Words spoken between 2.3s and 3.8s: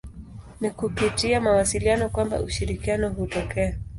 ushirikiano hutokea.